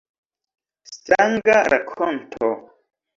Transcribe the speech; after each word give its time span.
Stranga 0.91 1.57
rakonto. 1.71 2.49